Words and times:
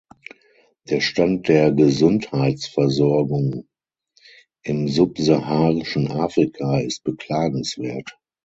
Der 0.89 0.99
Stand 0.99 1.47
der 1.47 1.71
Gesundheitsversorgung 1.73 3.67
im 4.63 4.87
subsaharischen 4.87 6.09
Afrika 6.11 6.79
ist 6.79 7.03
beklagenswert. 7.03 8.09